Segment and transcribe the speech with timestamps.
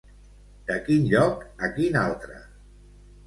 [0.69, 2.39] De quin lloc a quin altre?